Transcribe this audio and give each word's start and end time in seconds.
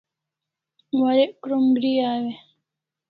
Warek 0.99 1.33
krom 1.41 1.65
gri 1.77 1.93
aw 2.11 2.21
e? 2.31 2.33